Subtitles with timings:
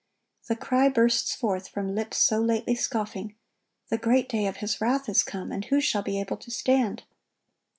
[0.47, 3.35] The cry bursts forth from lips so lately scoffing,
[3.89, 7.03] "The great day of His wrath is come; and who shall be able to stand?"